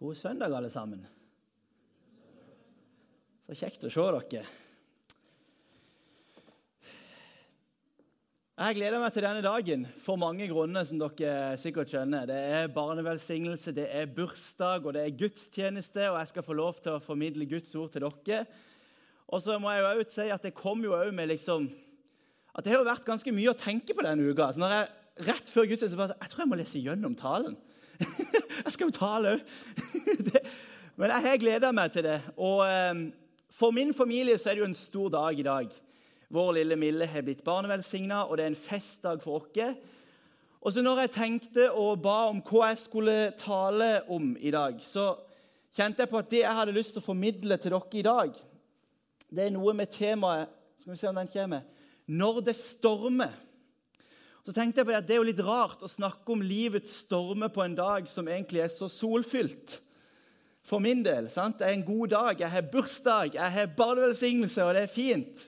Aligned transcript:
God 0.00 0.16
søndag, 0.16 0.54
alle 0.56 0.70
sammen. 0.72 1.02
Så 3.44 3.52
kjekt 3.52 3.82
å 3.84 3.90
se 3.92 4.04
dere. 4.30 4.44
Jeg 8.60 8.76
gleder 8.78 9.02
meg 9.02 9.12
til 9.12 9.26
denne 9.26 9.42
dagen 9.44 9.84
for 10.00 10.16
mange 10.20 10.46
grunner, 10.48 10.86
som 10.88 10.96
dere 11.02 11.58
sikkert 11.60 11.92
skjønner. 11.92 12.24
Det 12.32 12.38
er 12.56 12.72
barnevelsignelse, 12.72 13.74
det 13.76 13.90
er 13.92 14.08
bursdag 14.16 14.88
og 14.88 14.96
det 14.96 15.02
er 15.04 15.18
gudstjeneste, 15.20 16.08
og 16.08 16.16
jeg 16.22 16.32
skal 16.32 16.48
få 16.48 16.56
lov 16.56 16.80
til 16.80 16.96
å 16.96 17.04
formidle 17.04 17.48
Guds 17.50 17.76
ord 17.76 17.92
til 17.92 18.08
dere. 18.08 18.46
Og 19.28 19.44
så 19.44 19.58
må 19.60 19.68
jeg 19.74 19.84
jo 19.84 19.90
også 19.92 20.14
si 20.16 20.30
at 20.32 20.48
det 20.48 20.56
kom 20.56 20.80
jo 20.86 20.96
også 20.96 21.12
med 21.12 21.28
liksom 21.34 21.68
At 22.56 22.64
det 22.64 22.72
har 22.72 22.80
jo 22.80 22.88
vært 22.88 23.04
ganske 23.04 23.36
mye 23.36 23.52
å 23.52 23.60
tenke 23.68 23.92
på 23.94 24.02
denne 24.08 24.32
uka. 24.32 24.48
Så 24.48 24.64
når 24.64 24.78
jeg 24.78 25.28
rett 25.28 25.52
før 25.52 25.68
gudstjenesten 25.68 26.16
Jeg 26.16 26.32
tror 26.32 26.42
jeg 26.46 26.50
må 26.54 26.58
lese 26.58 26.80
gjennom 26.88 27.12
talen. 27.20 27.60
jeg 28.64 28.74
skal 28.74 28.88
jo 28.88 28.96
tale 28.96 29.36
òg. 29.36 29.46
Men 31.00 31.14
jeg 31.14 31.24
har 31.24 31.40
gleda 31.40 31.70
meg 31.72 31.92
til 31.94 32.04
det. 32.04 32.18
Og 32.36 32.64
eh, 32.66 33.06
for 33.52 33.72
min 33.76 33.94
familie 33.96 34.38
så 34.38 34.50
er 34.50 34.58
det 34.58 34.64
jo 34.64 34.68
en 34.70 34.76
stor 34.76 35.08
dag 35.14 35.38
i 35.38 35.46
dag. 35.46 35.72
Vår 36.30 36.52
lille 36.60 36.76
Mille 36.78 37.08
har 37.10 37.24
blitt 37.26 37.42
barnevelsigna, 37.44 38.24
og 38.28 38.36
det 38.38 38.44
er 38.44 38.52
en 38.52 38.58
festdag 38.58 39.22
for 39.22 39.40
oss. 39.40 39.80
Og 40.60 40.74
så 40.74 40.82
når 40.84 41.06
jeg 41.06 41.14
tenkte 41.16 41.70
og 41.72 42.02
ba 42.04 42.28
om 42.28 42.42
hva 42.44 42.68
jeg 42.70 42.82
skulle 42.82 43.16
tale 43.40 44.02
om 44.12 44.34
i 44.36 44.52
dag, 44.52 44.76
så 44.84 45.14
kjente 45.74 46.04
jeg 46.04 46.10
på 46.10 46.20
at 46.20 46.30
det 46.30 46.42
jeg 46.42 46.58
hadde 46.58 46.76
lyst 46.76 46.94
til 46.94 47.02
å 47.02 47.08
formidle 47.08 47.56
til 47.56 47.72
dere 47.72 47.98
i 47.98 48.04
dag, 48.04 48.40
det 49.30 49.46
er 49.46 49.54
noe 49.54 49.74
med 49.78 49.92
temaet 49.94 50.50
Skal 50.80 50.94
vi 50.94 50.98
se 50.98 51.08
om 51.10 51.18
den 51.18 51.28
kommer. 51.28 51.64
Når 52.08 52.38
det 52.40 52.54
stormer. 52.56 53.34
Så 54.50 54.54
tenkte 54.56 54.80
jeg 54.80 54.86
på 54.88 54.90
Det 54.90 54.98
at 54.98 55.06
det 55.06 55.14
er 55.14 55.20
jo 55.20 55.26
litt 55.28 55.40
rart 55.46 55.82
å 55.86 55.88
snakke 55.88 56.32
om 56.34 56.40
livets 56.42 57.04
stormer 57.04 57.52
på 57.54 57.62
en 57.62 57.76
dag 57.78 58.08
som 58.10 58.26
egentlig 58.26 58.64
er 58.64 58.72
så 58.74 58.88
solfylt. 58.90 59.76
For 60.66 60.82
min 60.82 61.04
del. 61.06 61.28
sant? 61.30 61.60
Det 61.60 61.68
er 61.68 61.76
en 61.76 61.84
god 61.86 62.08
dag, 62.10 62.40
jeg 62.40 62.50
har 62.50 62.66
bursdag, 62.72 63.36
jeg 63.36 63.54
har 63.54 63.70
barnevelsignelse, 63.78 64.64
og 64.64 64.74
det 64.74 64.82
er 64.82 64.90
fint. 64.90 65.46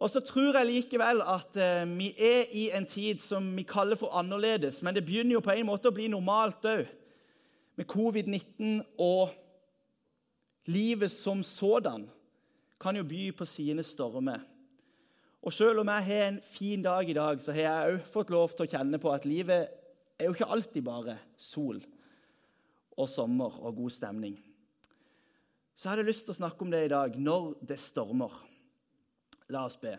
Og 0.00 0.08
så 0.08 0.24
tror 0.24 0.56
jeg 0.56 0.70
likevel 0.70 1.20
at 1.20 1.60
eh, 1.60 1.84
vi 2.00 2.08
er 2.16 2.48
i 2.56 2.70
en 2.72 2.88
tid 2.88 3.20
som 3.20 3.44
vi 3.52 3.68
kaller 3.68 4.00
for 4.00 4.16
annerledes. 4.16 4.80
Men 4.82 4.96
det 4.96 5.04
begynner 5.04 5.36
jo 5.36 5.44
på 5.44 5.52
en 5.52 5.68
måte 5.68 5.92
å 5.92 5.96
bli 6.00 6.08
normalt 6.08 6.64
òg, 6.64 6.86
med 7.76 7.92
covid-19 7.92 8.86
og 9.04 9.36
livet 10.72 11.12
som 11.12 11.44
sådan 11.44 12.08
kan 12.80 12.96
jo 12.96 13.04
by 13.04 13.34
på 13.36 13.44
sine 13.44 13.84
stormer. 13.84 14.48
Og 15.46 15.54
selv 15.54 15.84
om 15.84 15.90
jeg 15.92 16.06
har 16.08 16.24
en 16.28 16.40
fin 16.42 16.82
dag 16.82 17.08
i 17.08 17.14
dag, 17.14 17.40
så 17.40 17.54
har 17.54 17.62
jeg 17.62 17.92
òg 17.92 18.10
fått 18.10 18.32
lov 18.34 18.56
til 18.56 18.66
å 18.66 18.72
kjenne 18.72 18.98
på 18.98 19.12
at 19.14 19.26
livet 19.28 19.70
er 20.18 20.26
jo 20.26 20.34
ikke 20.34 20.50
alltid 20.50 20.84
bare 20.86 21.14
sol 21.38 21.78
og 22.98 23.06
sommer 23.10 23.60
og 23.62 23.76
god 23.78 23.94
stemning. 23.94 24.34
Så 25.78 25.86
jeg 25.86 25.92
hadde 25.92 26.08
lyst 26.08 26.26
til 26.26 26.34
å 26.34 26.40
snakke 26.40 26.64
om 26.66 26.72
det 26.74 26.82
i 26.88 26.90
dag, 26.90 27.14
når 27.14 27.52
det 27.70 27.78
stormer. 27.78 28.34
La 29.54 29.62
oss 29.68 29.78
be. 29.78 29.94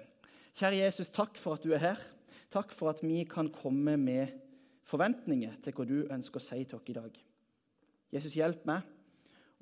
Kjære 0.60 0.82
Jesus, 0.82 1.12
takk 1.16 1.40
for 1.40 1.56
at 1.56 1.64
du 1.64 1.72
er 1.72 1.86
her. 1.86 2.02
Takk 2.52 2.74
for 2.76 2.92
at 2.92 3.00
vi 3.00 3.24
kan 3.30 3.48
komme 3.54 3.96
med 4.02 4.36
forventninger 4.90 5.56
til 5.64 5.78
hva 5.78 5.86
du 5.88 5.98
ønsker 6.12 6.42
å 6.42 6.44
si 6.44 6.66
til 6.68 6.82
oss 6.82 6.92
i 6.92 6.98
dag. 6.98 7.20
Jesus, 8.12 8.36
hjelp 8.36 8.66
meg 8.68 8.84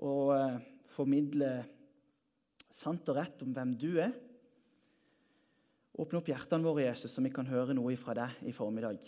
å 0.02 0.14
eh, 0.34 0.58
formidle 0.90 1.52
sant 2.74 3.06
og 3.12 3.20
rett 3.20 3.44
om 3.46 3.54
hvem 3.54 3.76
du 3.78 3.92
er 4.02 4.16
Åpne 5.98 6.20
opp 6.20 6.28
hjertene 6.30 6.66
våre, 6.66 6.86
Jesus, 6.86 7.14
så 7.14 7.24
vi 7.26 7.32
kan 7.34 7.48
høre 7.50 7.74
noe 7.74 7.96
fra 7.98 8.14
deg 8.18 8.44
i 8.46 8.54
formiddag. 8.54 9.02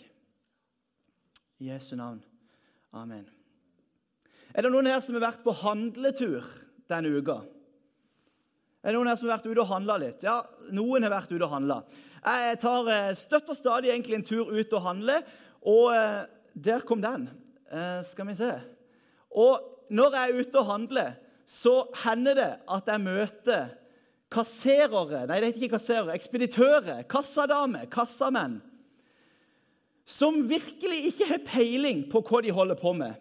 I 1.62 1.70
Jesu 1.70 1.94
navn. 1.94 2.18
Amen. 2.98 3.28
Er 4.50 4.66
det 4.66 4.72
noen 4.74 4.88
her 4.90 4.98
som 5.04 5.14
har 5.14 5.28
vært 5.28 5.44
på 5.44 5.54
handletur 5.60 6.46
denne 6.90 7.12
uka? 7.14 7.38
Er 8.80 8.90
det 8.90 8.96
noen 8.96 9.10
her 9.12 9.18
som 9.20 9.28
har 9.28 9.36
vært 9.36 9.46
ute 9.46 9.62
og 9.62 9.70
handla 9.70 9.98
litt? 10.02 10.24
Ja, 10.26 10.40
noen 10.74 11.06
har 11.06 11.14
vært 11.14 11.30
ute 11.30 11.44
og 11.44 11.52
handla. 11.52 11.78
Jeg 12.24 12.58
tar 12.64 12.90
eh, 12.90 13.10
støtt 13.16 13.52
og 13.52 13.58
stadig 13.58 13.92
egentlig 13.92 14.18
en 14.18 14.26
tur 14.26 14.50
ut 14.50 14.74
og 14.76 14.84
handle, 14.84 15.20
og 15.70 15.92
eh, 15.94 16.22
der 16.58 16.82
kom 16.88 17.04
den. 17.04 17.28
Eh, 17.70 18.00
skal 18.08 18.26
vi 18.32 18.38
se. 18.40 18.50
Og 19.30 19.86
når 19.94 20.16
jeg 20.16 20.32
er 20.32 20.40
ute 20.42 20.58
og 20.58 20.72
handler, 20.72 21.14
så 21.46 21.84
hender 22.02 22.34
det 22.38 22.50
at 22.66 22.90
jeg 22.90 23.04
møter 23.04 23.70
kasserere 24.30 25.26
Nei, 25.26 25.40
det 25.40 25.50
heter 25.50 25.64
ikke 25.64 25.76
kasserere. 25.76 26.14
Ekspeditører, 26.14 27.02
kassadamer, 27.10 27.88
kassamenn. 27.90 28.60
Som 30.06 30.42
virkelig 30.50 31.04
ikke 31.10 31.28
har 31.30 31.44
peiling 31.46 32.04
på 32.10 32.22
hva 32.26 32.42
de 32.42 32.54
holder 32.54 32.78
på 32.78 32.94
med. 32.98 33.18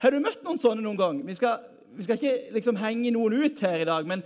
Har 0.00 0.14
du 0.14 0.20
møtt 0.22 0.44
noen 0.46 0.60
sånne 0.60 0.84
noen 0.84 0.98
gang? 0.98 1.18
Vi 1.26 1.34
skal, 1.36 1.64
vi 1.96 2.06
skal 2.06 2.18
ikke 2.18 2.54
liksom 2.56 2.78
henge 2.80 3.10
noen 3.14 3.34
ut 3.40 3.62
her 3.66 3.82
i 3.82 3.88
dag. 3.88 4.06
men 4.06 4.24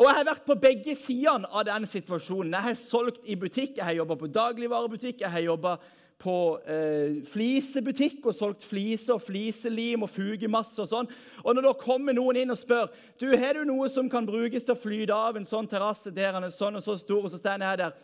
og 0.00 0.08
Jeg 0.08 0.16
har 0.16 0.24
vært 0.26 0.46
på 0.48 0.54
begge 0.58 0.94
sidene 0.98 1.48
av 1.52 1.66
den 1.68 1.84
situasjonen. 1.86 2.54
Jeg 2.56 2.64
har 2.64 2.78
solgt 2.80 3.28
i 3.28 3.36
butikk, 3.38 3.76
jeg 3.76 3.84
har 3.84 3.98
jobba 4.00 4.16
på 4.18 4.30
dagligvarebutikk, 4.34 5.20
jeg 5.20 5.30
har 5.30 5.44
jobba 5.44 5.76
på 6.22 6.36
eh, 6.70 7.18
flisebutikk 7.26 8.28
og 8.30 8.36
solgt 8.36 8.66
fliser 8.66 9.16
og 9.16 9.24
fliselim 9.24 10.06
og 10.06 10.10
fugemasse 10.12 10.84
og 10.84 10.90
sånn. 10.90 11.10
Og 11.42 11.56
når 11.56 11.66
da 11.66 11.72
kommer 11.80 12.16
noen 12.16 12.38
inn 12.42 12.54
og 12.54 12.60
spør 12.60 12.90
du, 13.20 13.28
har 13.34 13.58
du 13.58 13.64
noe 13.66 13.88
som 13.90 14.10
kan 14.12 14.26
brukes 14.28 14.66
til 14.66 14.76
å 14.76 14.78
flyte 14.78 15.16
av 15.16 15.38
en 15.38 15.48
sånn 15.48 15.70
terrasse 15.70 16.14
der 16.14 16.36
han 16.36 16.46
er 16.46 16.54
sånn 16.54 16.78
og 16.78 16.84
så 16.84 16.96
stor, 17.00 17.26
og 17.26 17.32
så 17.32 17.40
står 17.42 17.66
jeg 17.66 17.80
der 17.82 17.96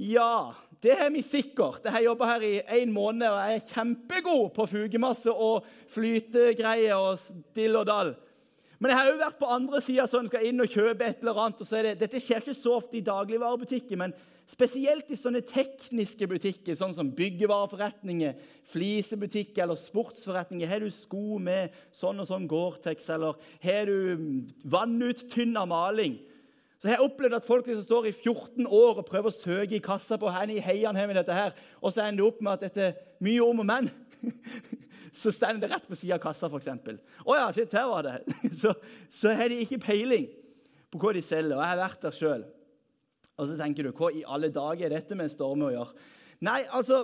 Ja, 0.00 0.52
det 0.84 0.96
har 1.00 1.10
vi 1.12 1.24
sikkert. 1.24 1.84
Jeg 1.84 1.92
har 1.96 2.06
jobba 2.10 2.34
her 2.34 2.44
i 2.46 2.54
en 2.80 2.92
måned 2.92 3.28
og 3.28 3.40
jeg 3.40 3.60
er 3.60 3.68
kjempegod 3.72 4.50
på 4.56 4.68
fugemasse 4.70 5.32
og 5.32 5.64
flytegreier 5.92 6.96
og 6.96 7.46
dill 7.56 7.80
og 7.80 7.88
dall. 7.88 8.14
Men 8.80 8.94
jeg 8.94 8.96
har 8.96 9.10
òg 9.10 9.18
vært 9.20 9.40
på 9.40 9.48
andre 9.52 9.78
sida 9.84 10.06
sånn, 10.08 10.28
skal 10.30 10.46
inn 10.48 10.62
og 10.64 10.72
kjøpe 10.72 11.04
et 11.04 11.20
eller 11.20 11.36
annet. 11.42 11.58
og 11.60 11.68
så 11.68 11.76
er 11.76 11.90
det, 11.90 11.98
Dette 12.00 12.20
skjer 12.22 12.40
ikke 12.40 12.56
så 12.56 12.78
ofte 12.78 12.96
i 12.96 13.04
dagligvarebutikker, 13.04 13.98
men 14.00 14.14
spesielt 14.48 15.12
i 15.12 15.18
sånne 15.20 15.42
tekniske 15.44 16.26
butikker, 16.30 16.74
sånn 16.74 16.96
som 16.96 17.10
byggevareforretninger, 17.14 18.40
flisebutikker 18.72 19.66
eller 19.66 19.78
sportsforretninger. 19.78 20.70
Har 20.70 20.80
du 20.80 20.88
sko 20.94 21.36
med 21.38 21.76
sånn 21.92 22.24
og 22.24 22.30
sånn 22.32 22.48
Gore-Tex, 22.50 23.12
eller 23.12 23.36
har 23.62 23.92
du 23.92 24.48
vannuttynna 24.64 25.66
maling? 25.68 26.16
Så 26.80 26.88
Jeg 26.88 26.96
har 26.96 27.04
opplevd 27.04 27.36
at 27.36 27.44
folk 27.44 27.66
liksom 27.68 27.84
står 27.84 28.06
i 28.08 28.16
14 28.16 28.64
år 28.64 29.02
og 29.02 29.04
prøver 29.04 29.28
å 29.28 29.36
søke 29.36 29.76
i 29.76 29.84
kassa 29.84 30.16
på 30.16 30.24
hvor 30.24 30.32
her, 30.32 31.52
og 31.84 31.92
så 31.92 32.06
ender 32.06 32.24
det 32.24 32.30
opp 32.32 32.40
med 32.40 32.52
at 32.56 32.64
dette 32.64 32.86
er 32.88 32.96
mye 33.20 33.44
om 33.44 33.60
og 33.60 33.68
men. 33.68 33.90
så 35.12 35.32
står 35.34 35.58
det 35.60 35.70
rett 35.72 35.86
på 35.88 35.98
sida 35.98 36.16
av 36.16 36.22
kassa, 36.22 36.48
f.eks. 36.50 36.68
Å 37.26 37.36
ja, 37.38 37.46
shit, 37.54 37.74
her 37.74 37.88
var 37.90 38.06
det. 38.06 38.16
Så, 38.62 38.74
så 39.10 39.34
har 39.36 39.50
de 39.50 39.60
ikke 39.64 39.80
peiling 39.82 40.28
på 40.90 41.00
hva 41.02 41.12
de 41.16 41.22
selger. 41.24 41.56
Og 41.56 41.62
jeg 41.62 41.72
har 41.72 41.80
vært 41.80 42.04
der 42.04 42.16
sjøl. 42.16 42.44
Og 43.40 43.48
så 43.48 43.56
tenker 43.58 43.86
du, 43.86 43.92
hva 43.96 44.10
i 44.12 44.26
alle 44.28 44.50
dager 44.52 44.86
er 44.86 44.98
dette 44.98 45.16
med 45.16 45.26
en 45.26 45.32
storme 45.32 45.70
å 45.70 45.72
gjøre? 45.72 46.06
Nei, 46.44 46.60
altså, 46.76 47.02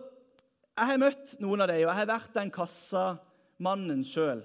jeg 0.77 0.91
har 0.91 1.01
møtt 1.01 1.37
noen 1.41 1.65
av 1.65 1.71
dem, 1.71 1.83
og 1.85 1.89
jeg 1.89 2.01
har 2.01 2.11
vært 2.11 2.35
den 2.37 2.53
kassamannen 2.53 4.03
sjøl 4.07 4.43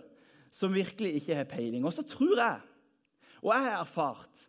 som 0.52 0.76
virkelig 0.76 1.18
ikke 1.20 1.38
har 1.42 1.50
peiling. 1.52 1.84
Og 1.88 1.96
så 1.96 2.06
tror 2.08 2.40
jeg, 2.40 2.62
og 3.42 3.54
jeg 3.54 3.66
har 3.68 3.82
erfart, 3.82 4.48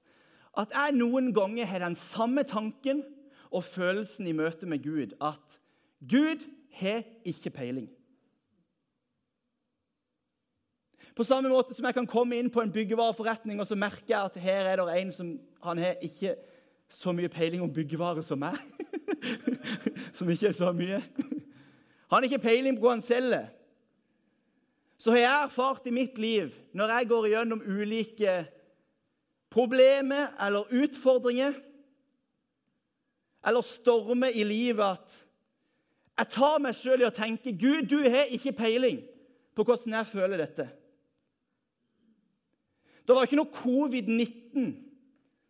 at 0.58 0.74
jeg 0.76 0.96
noen 0.98 1.30
ganger 1.34 1.68
har 1.70 1.84
den 1.86 1.96
samme 1.98 2.44
tanken 2.46 3.02
og 3.52 3.64
følelsen 3.64 4.28
i 4.28 4.36
møte 4.36 4.68
med 4.68 4.84
Gud 4.84 5.14
at 5.22 5.58
Gud 6.08 6.44
har 6.78 7.02
ikke 7.28 7.52
peiling. 7.54 7.88
På 11.16 11.24
samme 11.24 11.50
måte 11.52 11.74
som 11.76 11.84
jeg 11.84 11.96
kan 11.96 12.08
komme 12.08 12.38
inn 12.40 12.48
på 12.52 12.62
en 12.62 12.72
byggevareforretning 12.72 13.60
og 13.60 13.68
så 13.68 13.76
merker 13.76 14.14
jeg 14.14 14.30
at 14.30 14.38
her 14.40 14.70
er 14.70 14.80
det 14.80 15.00
en 15.00 15.12
som 15.12 15.32
han 15.62 15.80
har 15.82 16.00
ikke 16.04 16.36
så 16.92 17.12
mye 17.16 17.30
peiling 17.32 17.62
om 17.64 17.72
byggevare 17.72 18.24
som 18.24 18.40
meg. 18.40 18.56
som 20.16 20.30
ikke 20.32 20.50
er 20.50 20.56
så 20.56 20.72
mye. 20.76 21.00
Han 22.12 22.18
har 22.18 22.28
ikke 22.28 22.44
peiling 22.44 22.76
på 22.76 22.84
hva 22.84 22.96
han 22.96 23.04
selger. 23.04 23.50
Så 25.00 25.14
har 25.14 25.22
jeg 25.22 25.46
erfart 25.48 25.86
i 25.88 25.94
mitt 25.94 26.18
liv, 26.20 26.52
når 26.72 26.92
jeg 26.96 27.08
går 27.10 27.28
gjennom 27.32 27.62
ulike 27.66 28.34
problemer 29.52 30.30
eller 30.40 30.68
utfordringer 30.82 31.56
eller 33.42 33.66
stormer 33.66 34.30
i 34.38 34.44
livet, 34.46 34.84
at 34.84 35.16
jeg 36.18 36.30
tar 36.36 36.60
meg 36.62 36.76
sjøl 36.78 37.02
i 37.02 37.08
å 37.08 37.14
tenke 37.14 37.54
Gud, 37.58 37.88
du 37.90 37.98
har 38.04 38.30
ikke 38.30 38.54
peiling 38.54 39.00
på 39.56 39.64
hvordan 39.66 39.96
jeg 39.98 40.10
føler 40.12 40.44
dette. 40.44 40.68
Det 43.06 43.14
var 43.16 43.26
ikke 43.26 43.38
noe 43.40 43.56
covid-19 43.56 44.68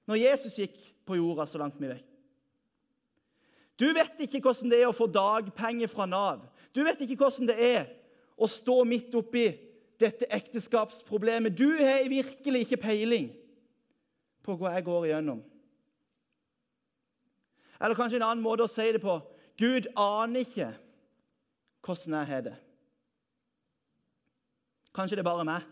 når 0.08 0.20
Jesus 0.22 0.58
gikk 0.60 0.78
på 1.06 1.19
jorda 1.19 1.46
så 1.49 1.60
langt 1.60 1.81
vi 1.81 1.90
vet. 1.90 2.08
Du 3.81 3.88
vet 3.96 4.20
ikke 4.25 4.40
hvordan 4.44 4.70
det 4.70 4.81
er 4.82 4.88
å 4.90 4.96
få 4.96 5.08
dagpenger 5.10 5.90
fra 5.90 6.06
Nav. 6.06 6.44
Du 6.75 6.82
vet 6.87 7.00
ikke 7.02 7.19
hvordan 7.25 7.49
det 7.50 7.58
er 7.58 7.87
å 8.37 8.49
stå 8.50 8.82
midt 8.88 9.14
oppi 9.19 9.46
dette 10.00 10.28
ekteskapsproblemet. 10.32 11.56
Du 11.56 11.69
har 11.78 12.08
virkelig 12.10 12.64
ikke 12.66 12.82
peiling 12.84 13.31
på 14.43 14.56
hva 14.58 14.75
jeg 14.76 14.87
går 14.87 15.08
igjennom. 15.08 15.43
Eller 17.82 17.99
kanskje 17.99 18.20
en 18.20 18.28
annen 18.28 18.44
måte 18.44 18.66
å 18.66 18.70
si 18.70 18.87
det 18.94 19.02
på 19.02 19.19
Gud 19.58 19.88
aner 19.99 20.46
ikke 20.46 20.70
hvordan 21.82 22.19
jeg 22.20 22.31
har 22.31 22.44
det. 22.46 22.56
Kanskje 24.94 25.19
det 25.19 25.25
er 25.25 25.31
bare 25.31 25.46
meg 25.49 25.66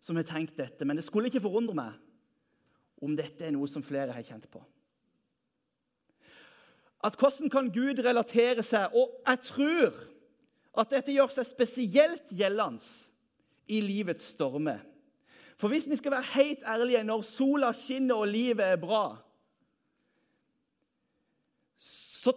som 0.00 0.16
har 0.16 0.26
tenkt 0.26 0.56
dette, 0.58 0.86
men 0.86 0.98
det 0.98 1.04
skulle 1.06 1.30
ikke 1.30 1.42
forundre 1.44 1.76
meg 1.76 3.04
om 3.04 3.14
dette 3.18 3.46
er 3.46 3.54
noe 3.54 3.68
som 3.70 3.84
flere 3.84 4.14
har 4.14 4.26
kjent 4.26 4.48
på. 4.50 4.62
At 7.04 7.14
hvordan 7.18 7.50
kan 7.50 7.70
Gud 7.70 8.00
relatere 8.02 8.64
seg? 8.66 8.94
Og 8.98 9.20
jeg 9.22 9.42
tror 9.46 9.98
at 10.78 10.90
dette 10.90 11.14
gjør 11.14 11.30
seg 11.34 11.46
spesielt 11.46 12.32
gjeldende 12.34 12.82
i 13.70 13.80
livets 13.84 14.32
stormer. 14.34 14.82
For 15.58 15.70
hvis 15.70 15.88
vi 15.90 15.98
skal 15.98 16.14
være 16.14 16.32
helt 16.34 16.66
ærlige 16.66 17.02
når 17.06 17.24
sola 17.26 17.72
skinner 17.74 18.22
og 18.22 18.30
livet 18.30 18.64
er 18.66 18.80
bra, 18.82 19.16
så 21.82 22.34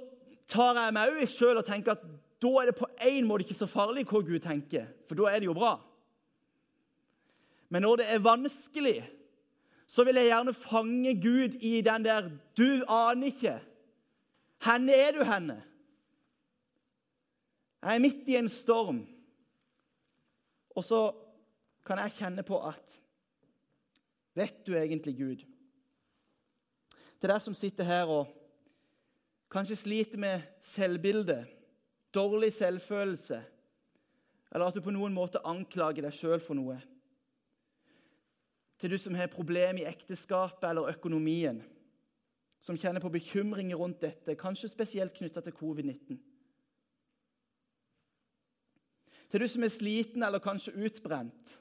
tar 0.49 0.77
jeg 0.77 0.95
meg 0.97 1.13
òg 1.13 1.29
sjøl 1.29 1.61
og 1.61 1.65
tenker 1.65 1.95
at 1.95 2.05
da 2.41 2.51
er 2.57 2.71
det 2.71 2.77
på 2.79 2.89
en 3.05 3.27
måte 3.29 3.45
ikke 3.45 3.57
så 3.57 3.69
farlig 3.69 4.07
hva 4.09 4.23
Gud 4.25 4.41
tenker, 4.41 4.87
for 5.05 5.17
da 5.17 5.29
er 5.29 5.41
det 5.41 5.49
jo 5.49 5.57
bra. 5.57 5.75
Men 7.71 7.85
når 7.85 8.01
det 8.01 8.07
er 8.11 8.23
vanskelig, 8.23 8.99
så 9.87 10.03
vil 10.03 10.19
jeg 10.19 10.27
gjerne 10.27 10.53
fange 10.53 11.13
Gud 11.21 11.55
i 11.63 11.81
den 11.81 12.05
der 12.05 12.29
'du 12.57 12.83
aner 12.87 13.27
ikke'. 13.27 13.59
Henne 14.65 14.93
er 14.93 15.11
du 15.11 15.23
henne? 15.23 15.63
Jeg 17.81 17.95
er 17.95 17.99
midt 17.99 18.29
i 18.29 18.35
en 18.35 18.49
storm, 18.49 19.07
og 20.69 20.83
så 20.83 21.13
kan 21.85 21.97
jeg 21.97 22.11
kjenne 22.11 22.43
på 22.43 22.59
at 22.67 23.01
Vet 24.33 24.65
du 24.67 24.75
egentlig 24.75 25.17
Gud? 25.17 25.41
Til 27.19 27.29
deg 27.29 27.41
som 27.41 27.53
sitter 27.53 27.83
her 27.83 28.05
og 28.05 28.29
kanskje 29.51 29.75
sliter 29.75 30.17
med 30.17 30.41
selvbilde, 30.61 31.45
dårlig 32.13 32.53
selvfølelse, 32.53 33.43
eller 34.51 34.65
at 34.65 34.75
du 34.75 34.81
på 34.81 34.93
noen 34.95 35.13
måte 35.13 35.43
anklager 35.43 36.01
deg 36.01 36.15
sjøl 36.15 36.39
for 36.39 36.53
noe. 36.53 36.79
Til 38.81 38.89
du 38.89 38.97
som 38.97 39.13
har 39.13 39.29
problemer 39.29 39.83
i 39.83 39.85
ekteskapet 39.85 40.65
eller 40.65 40.89
økonomien, 40.89 41.59
som 42.61 42.77
kjenner 42.77 43.01
på 43.01 43.11
bekymringer 43.13 43.77
rundt 43.77 44.01
dette, 44.01 44.33
kanskje 44.35 44.71
spesielt 44.71 45.13
knytta 45.13 45.43
til 45.45 45.53
covid-19. 45.53 46.17
Til 49.29 49.43
du 49.43 49.47
som 49.47 49.63
er 49.63 49.73
sliten 49.73 50.25
eller 50.25 50.41
kanskje 50.41 50.73
utbrent, 50.73 51.53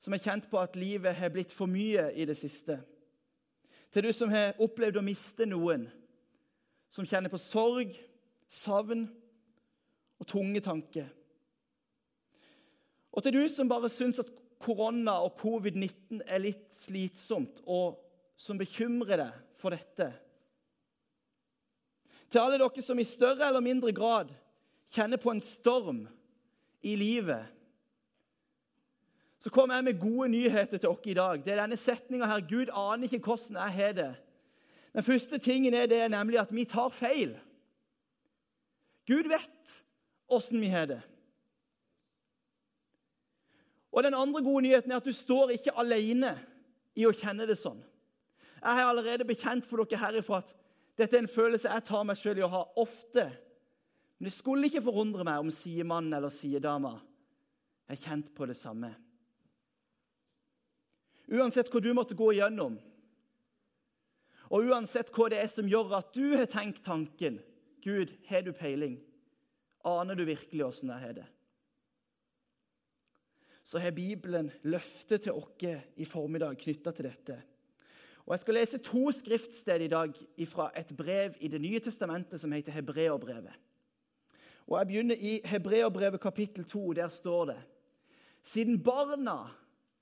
som 0.00 0.16
har 0.16 0.24
kjent 0.24 0.48
på 0.48 0.56
at 0.56 0.80
livet 0.80 1.14
har 1.20 1.32
blitt 1.34 1.52
for 1.52 1.68
mye 1.68 2.08
i 2.16 2.24
det 2.24 2.38
siste. 2.40 2.78
Til 3.92 4.08
du 4.08 4.12
som 4.16 4.32
har 4.32 4.56
opplevd 4.56 4.96
å 4.96 5.04
miste 5.04 5.44
noen, 5.44 5.84
som 6.88 7.04
kjenner 7.06 7.28
på 7.28 7.38
sorg, 7.38 7.92
savn 8.48 9.04
og 10.16 10.26
tunge 10.32 10.64
tanker. 10.64 11.12
Og 13.12 13.22
til 13.22 13.36
du 13.36 13.44
som 13.52 13.68
bare 13.68 13.92
syns 13.92 14.22
at 14.22 14.32
korona 14.60 15.16
og 15.24 15.38
covid-19 15.40 16.20
er 16.26 16.42
litt 16.42 16.68
slitsomt, 16.74 17.62
og 17.64 18.00
som 18.40 18.60
bekymrer 18.60 19.24
deg 19.24 19.38
for 19.60 19.74
dette. 19.74 20.10
Til 22.30 22.42
alle 22.42 22.60
dere 22.60 22.84
som 22.84 23.00
i 23.00 23.08
større 23.08 23.48
eller 23.48 23.64
mindre 23.64 23.92
grad 23.96 24.30
kjenner 24.94 25.20
på 25.20 25.32
en 25.34 25.42
storm 25.42 26.04
i 26.86 26.94
livet, 26.98 27.48
så 29.40 29.50
kommer 29.50 29.78
jeg 29.78 29.86
med 29.88 30.00
gode 30.00 30.28
nyheter 30.34 30.76
til 30.76 30.84
dere 30.84 31.10
i 31.10 31.16
dag. 31.16 31.44
Det 31.44 31.52
er 31.54 31.62
denne 31.62 31.78
setninga 31.80 32.28
her. 32.28 32.42
Gud 32.44 32.72
aner 32.76 33.08
ikke 33.08 33.22
hvordan 33.24 33.56
jeg 33.56 33.76
har 33.78 33.94
det. 33.96 34.10
Den 34.92 35.06
første 35.06 35.38
tingen 35.38 35.74
er 35.74 35.86
det 35.88 36.02
nemlig 36.12 36.40
at 36.40 36.52
vi 36.52 36.66
tar 36.68 36.90
feil. 36.92 37.38
Gud 39.08 39.30
vet 39.30 39.76
åssen 40.28 40.60
vi 40.60 40.68
har 40.68 40.90
det. 40.90 41.00
Og 43.90 44.02
Den 44.02 44.14
andre 44.14 44.42
gode 44.42 44.62
nyheten 44.62 44.92
er 44.92 45.00
at 45.00 45.06
du 45.06 45.12
står 45.12 45.56
ikke 45.56 45.74
alene 45.78 46.36
i 46.94 47.06
å 47.06 47.14
kjenne 47.14 47.46
det 47.48 47.58
sånn. 47.58 47.80
Jeg 48.60 48.76
har 48.76 48.90
allerede 48.90 49.26
bekjent 49.26 49.64
for 49.66 49.82
dere 49.82 50.02
herifra 50.02 50.42
at 50.42 50.52
dette 51.00 51.16
er 51.16 51.24
en 51.24 51.32
følelse 51.32 51.70
jeg 51.70 51.86
tar 51.88 52.04
meg 52.04 52.18
sjøl 52.20 52.38
i 52.42 52.44
å 52.44 52.52
ha 52.52 52.64
ofte. 52.80 53.24
Men 54.18 54.28
det 54.28 54.36
skulle 54.36 54.68
ikke 54.68 54.84
forundre 54.84 55.24
meg 55.24 55.40
om 55.40 55.52
sidemannen 55.54 56.18
eller 56.18 56.34
sidedama 56.34 56.98
er 57.90 57.98
kjent 57.98 58.30
på 58.36 58.46
det 58.46 58.58
samme. 58.58 58.92
Uansett 61.30 61.70
hva 61.72 61.80
du 61.82 61.92
måtte 61.94 62.18
gå 62.18 62.32
igjennom, 62.34 62.76
og 64.50 64.66
uansett 64.66 65.12
hva 65.14 65.28
det 65.30 65.38
er 65.40 65.50
som 65.50 65.68
gjør 65.70 65.94
at 66.00 66.10
du 66.14 66.34
har 66.34 66.48
tenkt 66.50 66.82
tanken 66.84 67.38
Gud, 67.80 68.10
har 68.28 68.42
du 68.44 68.50
peiling? 68.52 68.98
Aner 69.86 70.18
du 70.18 70.26
virkelig 70.28 70.66
åssen 70.66 70.90
jeg 70.92 71.00
har 71.00 71.14
det? 71.16 71.28
Så 73.64 73.78
har 73.78 73.94
Bibelen 73.94 74.50
løftet 74.62 75.26
til 75.26 75.36
oss 75.36 75.64
i 75.96 76.04
formiddag 76.04 76.58
knytta 76.58 76.92
til 76.92 77.08
dette. 77.10 77.36
Og 78.26 78.34
Jeg 78.34 78.40
skal 78.40 78.54
lese 78.54 78.78
to 78.78 79.10
skriftsteder 79.12 79.84
i 79.84 79.90
dag 79.90 80.14
fra 80.46 80.70
et 80.76 80.92
brev 80.96 81.34
i 81.40 81.48
Det 81.48 81.60
nye 81.60 81.80
testamentet 81.80 82.40
som 82.40 82.52
heter 82.52 82.72
Hebreerbrevet. 82.72 83.52
Og 84.66 84.78
Jeg 84.78 84.86
begynner 84.86 85.14
i 85.18 85.40
Hebreerbrevet 85.44 86.20
kapittel 86.20 86.64
2. 86.64 86.92
Der 86.92 87.08
står 87.08 87.44
det 87.44 87.62
Siden 88.42 88.82
barna, 88.82 89.50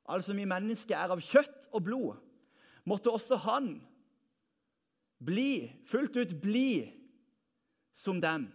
altså 0.07 0.35
vi 0.35 0.45
mennesker, 0.45 0.97
er 0.97 1.11
av 1.11 1.21
kjøtt 1.21 1.69
og 1.73 1.83
blod, 1.85 2.21
måtte 2.85 3.11
også 3.11 3.37
han 3.37 3.81
bli, 5.25 5.73
fullt 5.87 6.17
ut 6.17 6.37
bli, 6.41 6.93
som 7.93 8.21
dem. 8.21 8.47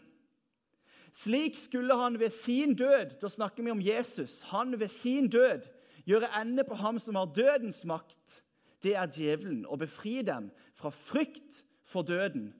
Slik 1.14 1.58
skulle 1.58 1.96
han 1.96 2.18
ved 2.20 2.32
sin 2.34 2.76
død 2.76 3.20
Da 3.22 3.30
snakker 3.30 3.64
vi 3.64 3.72
om 3.72 3.82
Jesus. 3.82 4.42
Han 4.50 4.80
ved 4.80 4.88
sin 4.90 5.30
død 5.30 5.70
gjøre 6.06 6.32
ende 6.42 6.64
på 6.64 6.76
ham 6.76 7.00
som 7.00 7.16
har 7.16 7.30
dødens 7.36 7.86
makt. 7.86 8.44
Det 8.84 8.96
er 8.96 9.08
djevelen. 9.08 9.66
Og 9.66 9.80
befri 9.80 10.22
dem 10.22 10.52
fra 10.74 10.90
frykt 10.90 11.64
for 11.84 12.02
døden. 12.02 12.54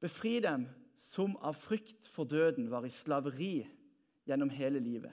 Befri 0.00 0.40
dem 0.40 0.68
som 0.96 1.36
av 1.42 1.58
frykt 1.58 2.08
for 2.08 2.24
døden 2.24 2.70
var 2.70 2.86
i 2.86 2.90
slaveri 2.90 3.66
gjennom 4.26 4.50
hele 4.50 4.78
livet. 4.78 5.12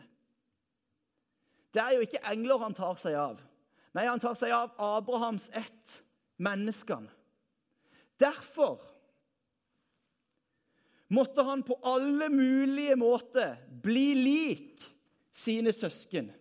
Det 1.73 1.81
er 1.81 1.97
jo 1.97 2.05
ikke 2.05 2.21
engler 2.31 2.61
han 2.61 2.77
tar 2.77 2.97
seg 3.01 3.17
av. 3.17 3.41
Nei, 3.93 4.05
han 4.05 4.21
tar 4.21 4.37
seg 4.37 4.53
av 4.53 4.77
Abrahams 4.77 5.49
ett, 5.57 5.99
menneskene. 6.37 7.09
Derfor 8.19 8.81
måtte 11.09 11.43
han 11.45 11.63
på 11.65 11.77
alle 11.83 12.29
mulige 12.29 12.95
måter 12.99 13.57
bli 13.83 14.13
lik 14.17 14.83
sine 15.31 15.73
søsken. 15.73 16.31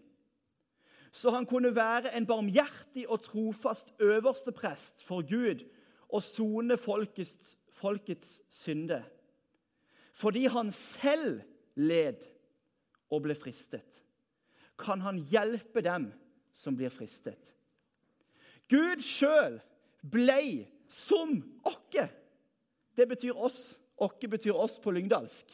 Så 1.12 1.32
han 1.34 1.46
kunne 1.48 1.72
være 1.75 2.13
en 2.17 2.27
barmhjertig 2.29 3.08
og 3.08 3.22
trofast 3.25 3.94
øverste 4.01 4.53
prest 4.53 5.05
for 5.05 5.25
Gud 5.27 5.65
og 6.08 6.22
sone 6.22 6.77
folkets, 6.77 7.58
folkets 7.72 8.43
synde. 8.53 9.03
Fordi 10.13 10.46
han 10.46 10.70
selv 10.75 11.41
led 11.75 12.27
og 13.10 13.22
ble 13.25 13.34
fristet, 13.39 14.03
kan 14.79 15.01
han 15.01 15.19
hjelpe 15.31 15.82
dem 15.82 16.10
som 16.53 16.77
blir 16.77 16.93
fristet. 16.93 17.55
Gud 18.69 19.01
sjøl 19.03 19.58
blei 20.03 20.69
som 20.91 21.39
okke. 21.67 22.08
Det 22.96 23.06
betyr 23.08 23.37
oss. 23.37 23.79
Åkke 23.98 24.28
betyr 24.28 24.56
oss 24.56 24.78
på 24.78 24.93
lyngdalsk. 24.94 25.52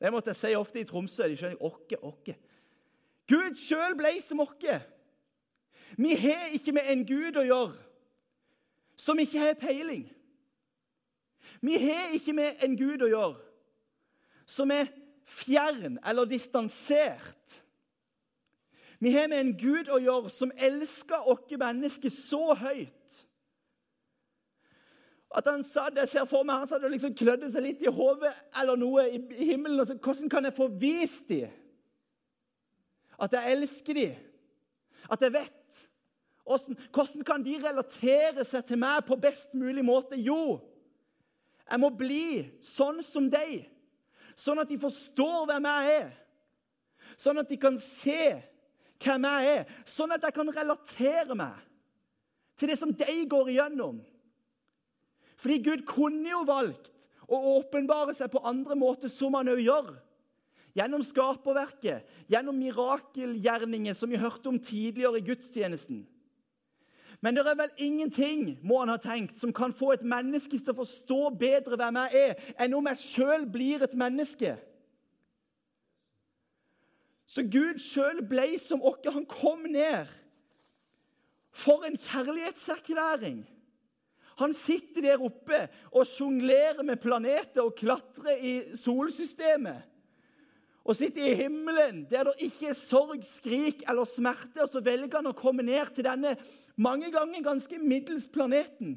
Det 0.00 0.12
måtte 0.12 0.32
jeg 0.32 0.40
si 0.40 0.54
ofte 0.56 0.80
i 0.80 0.86
Tromsø. 0.88 1.28
De 1.28 1.36
skjønner 1.36 1.64
åkke, 1.64 1.98
åkke. 2.00 2.36
Gud 3.28 3.58
sjøl 3.60 3.94
blei 3.98 4.16
som 4.24 4.40
åkke. 4.42 4.80
Vi 6.00 6.14
har 6.16 6.54
ikke 6.56 6.72
med 6.72 6.88
en 6.92 7.04
gud 7.06 7.36
å 7.36 7.44
gjøre 7.44 7.76
som 9.00 9.18
ikke 9.20 9.42
har 9.42 9.58
peiling. 9.60 10.04
Vi 11.60 11.76
har 11.80 12.14
ikke 12.16 12.34
med 12.36 12.62
en 12.64 12.76
gud 12.78 13.02
å 13.04 13.10
gjøre 13.10 13.40
som 14.50 14.70
er 14.74 14.88
fjern 15.30 15.98
eller 16.06 16.28
distansert. 16.28 17.60
Vi 19.00 19.12
har 19.14 19.28
med 19.32 19.40
en 19.40 19.52
gud 19.56 19.88
å 19.92 20.00
gjøre 20.02 20.32
som 20.32 20.52
elsker 20.56 21.28
oss 21.30 21.56
mennesker 21.60 22.12
så 22.12 22.54
høyt 22.58 23.20
at 25.30 25.46
han 25.46 25.62
satt, 25.64 25.94
jeg 25.94 26.10
ser 26.10 26.26
for 26.26 26.42
meg, 26.46 26.64
han 26.64 26.70
satt 26.70 26.82
og 26.82 26.90
liksom 26.90 27.14
klødde 27.14 27.50
seg 27.52 27.62
litt 27.62 27.84
i 27.86 27.92
hodet 27.94 28.32
eller 28.58 28.78
noe 28.78 29.04
i, 29.06 29.20
himmelen. 29.38 29.78
og 29.78 29.92
Hvordan 30.02 30.30
kan 30.32 30.48
jeg 30.48 30.56
få 30.56 30.66
vist 30.80 31.28
dem 31.30 31.52
at 33.20 33.36
jeg 33.36 33.52
elsker 33.52 33.94
dem? 33.94 34.18
At 35.10 35.22
jeg 35.22 35.32
vet? 35.34 35.78
Hvordan, 36.42 36.78
hvordan 36.94 37.24
kan 37.28 37.44
de 37.44 37.58
relatere 37.62 38.44
seg 38.48 38.64
til 38.66 38.80
meg 38.80 39.04
på 39.06 39.18
best 39.20 39.54
mulig 39.54 39.84
måte? 39.86 40.18
Jo, 40.18 40.58
jeg 41.70 41.78
må 41.78 41.92
bli 41.94 42.48
sånn 42.64 42.98
som 43.06 43.28
deg, 43.30 43.68
sånn 44.34 44.58
at 44.58 44.70
de 44.70 44.78
forstår 44.80 45.44
hvem 45.46 45.68
jeg 45.68 45.98
er. 46.00 46.08
Sånn 47.20 47.38
at 47.38 47.50
de 47.50 47.58
kan 47.60 47.76
se 47.78 48.22
hvem 49.00 49.26
jeg 49.28 49.52
er, 49.54 49.74
sånn 49.86 50.16
at 50.16 50.24
jeg 50.26 50.34
kan 50.34 50.50
relatere 50.56 51.36
meg 51.38 51.60
til 52.58 52.72
det 52.72 52.80
som 52.80 52.90
de 52.92 53.20
går 53.30 53.52
igjennom. 53.54 54.00
Fordi 55.40 55.58
Gud 55.64 55.86
kunne 55.88 56.28
jo 56.28 56.44
valgt 56.48 57.08
å 57.30 57.38
åpenbare 57.56 58.12
seg 58.16 58.30
på 58.32 58.42
andre 58.44 58.76
måter, 58.76 59.08
som 59.08 59.36
han 59.38 59.52
òg 59.52 59.64
gjør. 59.64 59.90
gjennom 60.70 61.02
skaperverket, 61.02 62.06
gjennom 62.30 62.54
mirakelgjerninger 62.54 63.96
som 63.98 64.10
vi 64.10 64.20
hørte 64.22 64.52
om 64.52 64.58
tidligere 64.62 65.18
i 65.18 65.24
gudstjenesten. 65.26 66.04
Men 67.20 67.34
det 67.34 67.42
er 67.42 67.58
vel 67.58 67.72
ingenting 67.76 68.44
må 68.62 68.78
han 68.80 68.92
ha 68.92 68.96
tenkt, 69.02 69.34
som 69.36 69.52
kan 69.52 69.74
få 69.76 69.92
et 69.96 70.06
menneske 70.06 70.56
til 70.56 70.72
å 70.72 70.78
forstå 70.78 71.18
bedre 71.40 71.76
hvem 71.76 71.98
jeg 72.04 72.22
er, 72.22 72.38
enn 72.62 72.76
om 72.78 72.88
jeg 72.92 73.02
sjøl 73.02 73.48
blir 73.50 73.82
et 73.84 73.96
menneske. 73.98 74.54
Så 77.28 77.44
Gud 77.46 77.82
sjøl 77.82 78.24
ble 78.26 78.54
som 78.58 78.80
oss. 78.82 79.02
Han 79.10 79.28
kom 79.28 79.66
ned. 79.68 80.08
For 81.50 81.84
en 81.86 81.98
kjærlighetserklæring! 81.98 83.42
Han 84.40 84.54
sitter 84.56 85.04
der 85.04 85.22
oppe 85.22 85.66
og 85.92 86.08
sjonglerer 86.08 86.82
med 86.86 87.00
planeter 87.02 87.66
og 87.66 87.76
klatrer 87.76 88.40
i 88.40 88.54
solsystemet. 88.78 89.84
Og 90.80 90.96
sitter 90.96 91.28
i 91.28 91.36
himmelen 91.36 92.06
der 92.08 92.24
det 92.30 92.48
ikke 92.48 92.70
er 92.72 92.78
sorg, 92.78 93.20
skrik 93.26 93.84
eller 93.88 94.08
smerte. 94.08 94.64
Og 94.64 94.72
så 94.72 94.80
velger 94.84 95.20
han 95.20 95.28
å 95.28 95.36
komme 95.36 95.64
ned 95.66 95.92
til 95.94 96.08
denne 96.08 96.34
mange 96.80 97.10
ganger 97.12 97.44
ganske 97.44 97.78
middels 97.78 98.26
planeten. 98.32 98.96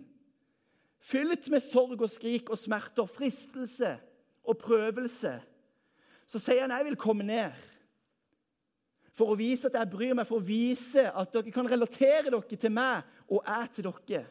Fylt 1.04 1.50
med 1.52 1.64
sorg 1.66 2.00
og 2.00 2.12
skrik 2.12 2.48
og 2.54 2.58
smerter, 2.58 3.10
fristelse 3.12 3.98
og 4.48 4.58
prøvelse. 4.62 5.36
Så 6.26 6.40
sier 6.40 6.62
han, 6.62 6.72
'Jeg 6.72 6.86
vil 6.86 6.96
komme 6.96 7.24
ned' 7.24 7.52
for 9.14 9.30
å 9.30 9.38
vise 9.38 9.68
at 9.70 9.76
jeg 9.78 9.92
bryr 9.92 10.16
meg, 10.18 10.26
for 10.26 10.42
å 10.42 10.48
vise 10.48 11.06
at 11.06 11.34
dere 11.34 11.52
kan 11.54 11.70
relatere 11.70 12.32
dere 12.32 12.58
til 12.58 12.72
meg 12.72 13.04
og 13.30 13.44
jeg 13.46 13.70
til 13.76 13.84
dere. 14.08 14.26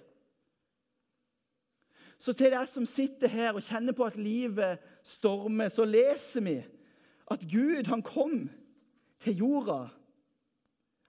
Så 2.23 2.35
til 2.39 2.53
deg 2.55 2.69
som 2.71 2.85
sitter 2.87 3.31
her 3.33 3.57
og 3.57 3.65
kjenner 3.67 3.97
på 3.99 4.07
at 4.07 4.19
livet 4.21 4.83
stormer, 5.03 5.73
så 5.75 5.83
leser 5.89 6.45
vi 6.47 6.61
at 7.33 7.43
Gud 7.51 7.89
han 7.91 8.05
kom 8.07 8.45
til 9.23 9.41
jorda. 9.43 9.89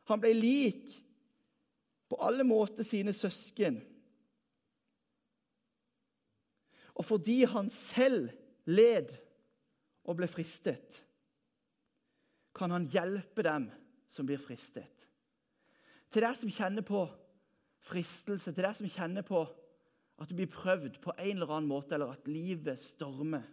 Han 0.09 0.23
ble 0.23 0.33
lik 0.33 0.95
på 2.09 2.17
alle 2.17 2.45
måter 2.47 2.85
sine 2.87 3.13
søsken. 3.13 3.77
Og 6.97 7.05
fordi 7.05 7.43
han 7.49 7.69
selv 7.69 8.31
led 8.65 9.13
og 10.03 10.17
ble 10.17 10.27
fristet, 10.29 11.03
kan 12.53 12.73
han 12.73 12.89
hjelpe 12.89 13.45
dem 13.45 13.69
som 14.09 14.25
blir 14.29 14.41
fristet. 14.41 15.07
Til 16.13 16.25
deg 16.25 16.37
som 16.37 16.53
kjenner 16.53 16.85
på 16.85 17.05
fristelse, 17.83 18.53
til 18.53 18.65
deg 18.65 18.77
som 18.77 18.89
kjenner 18.89 19.25
på 19.25 19.45
at 20.23 20.31
du 20.31 20.37
blir 20.37 20.51
prøvd 20.51 21.01
på 21.03 21.13
en 21.17 21.35
eller 21.35 21.51
annen 21.51 21.69
måte, 21.69 21.97
eller 21.97 22.13
at 22.15 22.29
livet 22.31 22.79
stormer. 22.79 23.43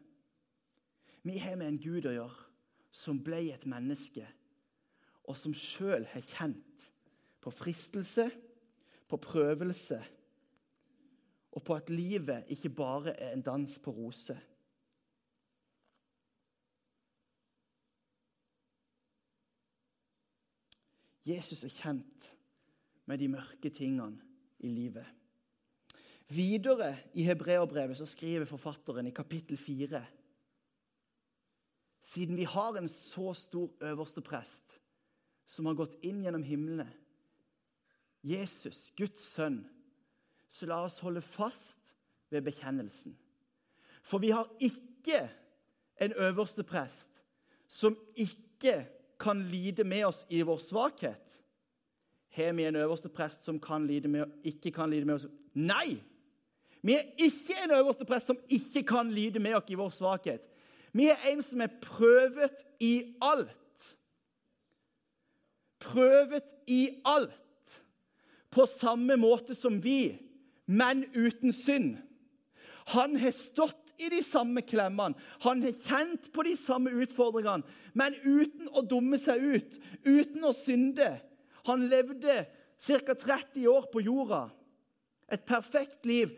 Vi 1.27 1.37
har 1.43 1.59
med 1.59 1.75
en 1.75 1.81
Gud 1.83 2.07
å 2.07 2.15
gjøre 2.15 2.47
som 2.95 3.19
ble 3.23 3.43
et 3.53 3.67
menneske, 3.71 4.25
og 5.27 5.37
som 5.39 5.55
sjøl 5.55 6.07
har 6.11 6.25
kjent 6.25 6.91
på 7.43 7.53
fristelse 7.55 8.29
på 9.11 9.19
prøvelse 9.19 9.99
og 11.51 11.63
på 11.67 11.75
at 11.75 11.91
livet 11.91 12.51
ikke 12.55 12.71
bare 12.71 13.15
er 13.19 13.35
en 13.35 13.43
dans 13.43 13.79
på 13.83 13.91
roser. 13.95 14.39
Jesus 21.27 21.65
er 21.67 21.75
kjent 21.75 22.31
med 23.11 23.19
de 23.19 23.29
mørke 23.31 23.71
tingene 23.75 24.23
i 24.63 24.71
livet. 24.71 25.20
Videre 26.31 26.95
i 27.19 27.25
hebreerbrevet 27.27 27.99
så 27.99 28.07
skriver 28.07 28.47
forfatteren 28.47 29.09
i 29.11 29.15
kapittel 29.15 29.59
4 29.59 30.05
Siden 32.01 32.37
vi 32.37 32.47
har 32.49 32.79
en 32.79 32.89
så 32.89 33.33
stor 33.35 33.73
øverste 33.85 34.23
prest 34.25 34.79
som 35.45 35.67
har 35.67 35.75
gått 35.75 35.99
inn 36.07 36.23
gjennom 36.23 36.45
himlene, 36.47 36.87
Jesus, 38.23 38.93
Guds 38.97 39.25
sønn, 39.35 39.59
så 40.49 40.69
la 40.71 40.79
oss 40.87 41.01
holde 41.03 41.21
fast 41.25 41.97
ved 42.31 42.45
bekjennelsen. 42.47 43.17
For 44.03 44.23
vi 44.23 44.31
har 44.31 44.49
ikke 44.63 45.25
en 46.01 46.15
øverste 46.17 46.65
prest 46.65 47.23
som 47.69 47.99
ikke 48.15 48.85
kan 49.21 49.43
lide 49.51 49.85
med 49.85 50.07
oss 50.09 50.23
i 50.31 50.41
vår 50.47 50.63
svakhet. 50.63 51.41
Har 52.39 52.55
vi 52.57 52.65
en 52.65 52.79
øverste 52.81 53.11
prest 53.13 53.45
som 53.45 53.61
kan 53.61 53.85
med, 53.85 54.25
ikke 54.45 54.73
kan 54.73 54.91
lide 54.91 55.05
med 55.05 55.19
oss? 55.19 55.27
Nei! 55.55 55.99
Vi 56.83 56.97
er 56.97 57.11
ikke 57.21 57.57
en 57.65 57.75
øverste 57.77 58.07
prest 58.09 58.31
som 58.31 58.41
ikke 58.49 58.83
kan 58.89 59.11
lide 59.13 59.43
med 59.43 59.59
oss 59.59 59.69
i 59.69 59.79
vår 59.79 59.93
svakhet. 59.95 60.47
Vi 60.97 61.11
er 61.13 61.29
en 61.31 61.43
som 61.45 61.61
er 61.61 61.75
prøvet 61.83 62.65
i 62.83 62.95
alt. 63.23 63.57
Prøvet 65.81 66.55
i 66.69 66.83
alt 67.05 67.37
på 68.51 68.67
samme 68.67 69.17
måte 69.21 69.55
som 69.55 69.79
vi, 69.85 70.19
men 70.67 71.05
uten 71.15 71.55
synd. 71.55 71.99
Han 72.91 73.15
har 73.21 73.35
stått 73.37 73.93
i 74.01 74.09
de 74.11 74.23
samme 74.25 74.65
klemmene, 74.67 75.15
han 75.45 75.63
har 75.63 75.77
kjent 75.77 76.31
på 76.35 76.43
de 76.47 76.57
samme 76.59 76.91
utfordringene, 77.05 77.67
men 77.95 78.17
uten 78.25 78.71
å 78.75 78.83
dumme 78.83 79.19
seg 79.21 79.45
ut, 79.45 79.77
uten 80.09 80.47
å 80.49 80.55
synde. 80.57 81.13
Han 81.69 81.87
levde 81.93 82.43
ca. 82.81 83.15
30 83.15 83.69
år 83.71 83.91
på 83.93 84.03
jorda. 84.03 84.49
Et 85.31 85.43
perfekt 85.47 86.09
liv, 86.09 86.33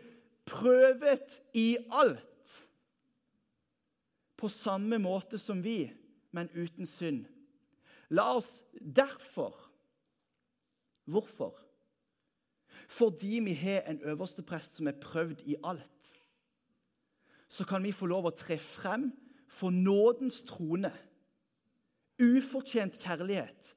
prøvet 0.45 1.41
i 1.53 1.77
alt. 1.91 2.69
På 4.37 4.49
samme 4.49 4.99
måte 4.99 5.39
som 5.39 5.63
vi, 5.63 5.87
men 6.31 6.49
uten 6.55 6.87
synd. 6.89 7.25
La 8.09 8.33
oss 8.35 8.63
derfor 8.79 9.59
Hvorfor? 11.03 11.57
Fordi 12.87 13.39
vi 13.43 13.53
har 13.53 13.81
en 13.81 14.01
øverste 14.01 14.43
prest 14.43 14.75
som 14.75 14.87
er 14.87 14.99
prøvd 15.01 15.41
i 15.45 15.55
alt, 15.63 16.13
så 17.47 17.65
kan 17.65 17.83
vi 17.83 17.91
få 17.91 18.07
lov 18.07 18.29
å 18.29 18.35
tre 18.35 18.55
frem 18.57 19.09
for 19.51 19.69
nådens 19.69 20.41
trone. 20.47 20.93
Ufortjent 22.23 22.95
kjærlighet. 23.03 23.73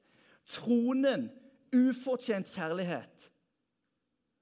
Tronen 0.47 1.27
ufortjent 1.75 2.47
kjærlighet. 2.47 3.31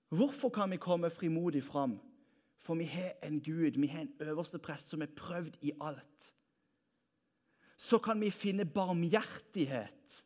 Hvorfor 0.10 0.50
kan 0.50 0.72
vi 0.72 0.78
komme 0.78 1.10
frimodig 1.10 1.64
fram? 1.64 1.98
For 2.66 2.76
vi 2.76 2.88
har 2.90 3.14
en 3.24 3.42
Gud, 3.46 3.78
vi 3.78 3.88
har 3.88 4.02
en 4.02 4.14
øverste 4.20 4.60
prest 4.60 4.90
som 4.90 5.02
er 5.02 5.12
prøvd 5.16 5.60
i 5.62 5.72
alt. 5.82 6.34
Så 7.78 8.00
kan 8.02 8.22
vi 8.22 8.32
finne 8.34 8.66
barmhjertighet 8.66 10.26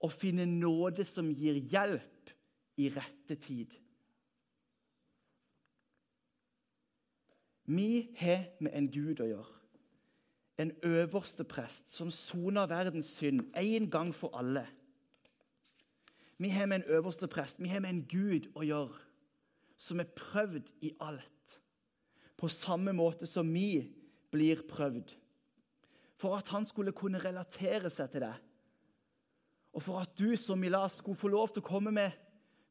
og 0.00 0.12
finne 0.12 0.44
nåde 0.46 1.04
som 1.08 1.30
gir 1.32 1.56
hjelp 1.56 2.34
i 2.76 2.90
rette 2.92 3.38
tid. 3.40 3.72
Vi 7.64 8.10
har 8.18 8.44
med 8.60 8.76
en 8.76 8.92
Gud 8.92 9.24
å 9.24 9.30
gjøre. 9.30 9.58
En 10.60 10.76
øverste 10.84 11.46
prest 11.48 11.88
som 11.94 12.10
soner 12.12 12.68
verdens 12.68 13.14
synd 13.16 13.46
en 13.56 13.88
gang 13.90 14.12
for 14.12 14.36
alle. 14.36 14.66
Vi 16.36 16.52
har 16.52 16.66
med 16.66 16.82
en 16.82 16.98
øverste 16.98 17.28
prest, 17.32 17.62
vi 17.62 17.72
har 17.72 17.80
med 17.80 17.94
en 17.94 18.08
Gud 18.10 18.52
å 18.52 18.66
gjøre 18.66 19.06
som 19.80 20.00
er 20.02 20.12
prøvd 20.16 20.72
i 20.84 20.92
alt. 21.00 21.56
På 22.36 22.48
samme 22.52 22.92
måte 22.96 23.28
som 23.28 23.48
vi 23.52 23.82
blir 24.32 24.62
prøvd. 24.68 25.14
For 26.20 26.36
at 26.36 26.50
han 26.52 26.66
skulle 26.68 26.92
kunne 26.96 27.20
relatere 27.22 27.88
seg 27.92 28.12
til 28.12 28.26
deg. 28.26 28.36
Og 29.72 29.84
for 29.84 30.02
at 30.02 30.12
du 30.18 30.34
som 30.36 30.60
Mila 30.60 30.82
skulle 30.92 31.18
få 31.18 31.30
lov 31.32 31.52
til 31.54 31.62
å 31.62 31.70
komme 31.70 31.92
med 31.94 32.16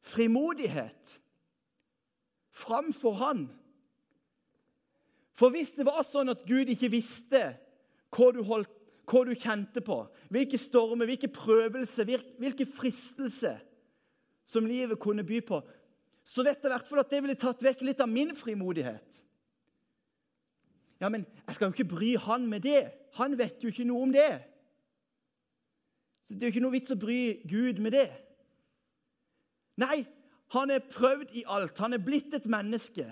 frimodighet 0.04 1.16
framfor 2.56 3.16
Han. 3.20 3.48
For 5.36 5.52
hvis 5.54 5.72
det 5.78 5.86
var 5.88 6.02
sånn 6.04 6.32
at 6.32 6.44
Gud 6.48 6.68
ikke 6.72 6.90
visste 6.92 7.40
hva 8.12 8.30
du, 8.34 8.42
holdt, 8.44 8.72
hva 9.08 9.22
du 9.24 9.32
kjente 9.38 9.80
på, 9.84 10.02
hvilke 10.28 10.58
stormer, 10.60 11.08
hvilke 11.08 11.30
prøvelser, 11.32 12.10
hvilke 12.42 12.66
fristelser 12.68 13.62
som 14.44 14.66
livet 14.66 15.00
kunne 15.00 15.24
by 15.24 15.40
på, 15.46 15.60
så 16.30 16.44
vet 16.46 16.60
jeg 16.62 16.70
i 16.70 16.74
hvert 16.74 16.86
fall 16.86 17.02
at 17.02 17.10
det 17.10 17.20
ville 17.24 17.38
tatt 17.38 17.62
vekk 17.64 17.82
litt 17.88 18.02
av 18.04 18.10
min 18.10 18.30
frimodighet. 18.38 19.18
Ja, 21.00 21.08
men 21.10 21.24
jeg 21.46 21.56
skal 21.56 21.70
jo 21.70 21.74
ikke 21.74 21.96
bry 21.96 22.12
han 22.22 22.46
med 22.46 22.62
det. 22.68 22.84
Han 23.18 23.34
vet 23.38 23.62
jo 23.64 23.72
ikke 23.72 23.88
noe 23.88 24.04
om 24.06 24.12
det. 24.14 24.30
Så 26.28 26.36
det 26.36 26.44
er 26.44 26.50
jo 26.50 26.54
ikke 26.54 26.62
noe 26.62 26.76
vits 26.76 26.94
å 26.94 26.98
bry 27.00 27.20
Gud 27.50 27.80
med 27.82 27.96
det. 27.96 28.06
Nei, 29.80 30.04
han 30.54 30.70
er 30.70 30.84
prøvd 30.92 31.34
i 31.40 31.44
alt. 31.50 31.80
Han 31.82 31.96
er 31.96 32.04
blitt 32.04 32.36
et 32.36 32.46
menneske. 32.52 33.08